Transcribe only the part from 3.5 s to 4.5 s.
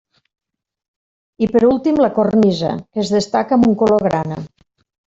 amb un color grana.